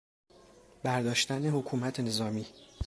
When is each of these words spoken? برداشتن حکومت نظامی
برداشتن 0.83 1.45
حکومت 1.45 1.99
نظامی 1.99 2.45